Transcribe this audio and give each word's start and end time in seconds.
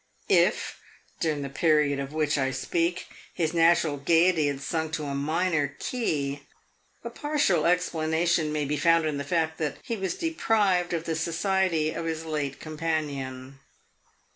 If, 0.29 0.79
during 1.19 1.43
the 1.43 1.49
period 1.49 1.99
of 1.99 2.11
which 2.11 2.35
I 2.35 2.49
speak, 2.49 3.05
his 3.35 3.53
natural 3.53 3.97
gayety 3.97 4.47
had 4.47 4.59
sunk 4.59 4.93
to 4.93 5.03
a 5.03 5.13
minor 5.13 5.75
key, 5.77 6.41
a 7.03 7.11
partial 7.11 7.67
explanation 7.67 8.51
may 8.51 8.65
be 8.65 8.77
found 8.77 9.05
in 9.05 9.19
the 9.19 9.23
fact 9.23 9.59
that 9.59 9.77
he 9.83 9.95
was 9.97 10.15
deprived 10.15 10.93
of 10.93 11.03
the 11.03 11.15
society 11.15 11.91
of 11.91 12.05
his 12.05 12.25
late 12.25 12.59
companion. 12.59 13.59